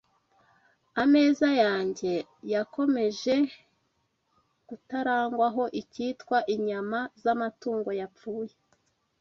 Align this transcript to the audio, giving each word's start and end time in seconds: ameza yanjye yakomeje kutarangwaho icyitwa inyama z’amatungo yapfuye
ameza 1.03 1.49
yanjye 1.63 2.11
yakomeje 2.53 3.35
kutarangwaho 4.67 5.63
icyitwa 5.81 6.37
inyama 6.55 6.99
z’amatungo 7.21 7.89
yapfuye 8.01 8.53